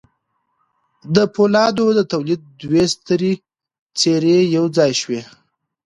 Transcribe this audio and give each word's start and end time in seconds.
د 1.15 1.17
پولادو 1.33 1.85
د 1.97 1.99
تولید 2.11 2.41
دوې 2.61 2.83
سترې 2.93 3.33
څېرې 3.99 4.37
یو 4.55 4.65
ځای 4.77 4.91
شوې 5.01 5.21